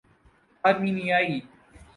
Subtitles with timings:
[0.63, 1.37] آرمینیائی